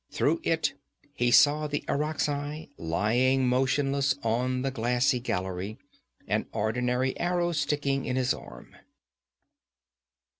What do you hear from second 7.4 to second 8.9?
sticking in his arm.